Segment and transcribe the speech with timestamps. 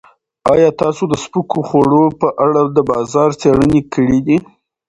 [0.51, 4.37] ایا تاسو د سپکو خوړو په اړه د بازار څېړنې کړې دي؟